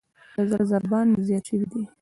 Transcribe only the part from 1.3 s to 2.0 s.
شوئ دی.